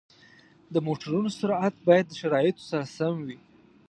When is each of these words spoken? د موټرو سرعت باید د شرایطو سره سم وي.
د 0.73 0.75
موټرو 0.85 1.19
سرعت 1.39 1.75
باید 1.87 2.05
د 2.09 2.13
شرایطو 2.19 2.63
سره 2.69 2.85
سم 2.95 3.13
وي. 3.27 3.37